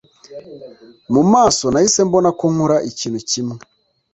[1.13, 1.63] mu maso.
[1.71, 3.55] nahise mbona ko nkora ikintu kimwe